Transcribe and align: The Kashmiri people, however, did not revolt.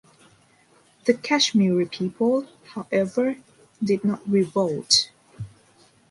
The 1.05 1.13
Kashmiri 1.13 1.85
people, 1.85 2.47
however, 2.73 3.35
did 3.83 4.03
not 4.03 4.27
revolt. 4.27 5.11